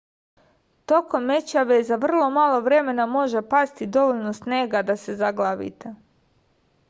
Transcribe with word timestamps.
tokom 0.91 1.27
mećave 1.31 1.75
za 1.89 1.99
vrlo 2.05 2.29
malo 2.37 2.57
vremena 2.69 3.05
može 3.17 3.45
pasti 3.51 3.87
dovoljno 3.99 4.33
snega 4.41 4.81
da 4.91 4.95
se 5.05 5.15
zaglavite 5.23 5.93